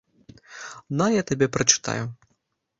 На, 1.03 1.11
я 1.19 1.27
табе 1.29 1.51
прачытаю. 1.61 2.03